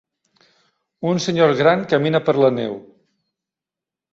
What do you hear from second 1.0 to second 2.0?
Un senyor gran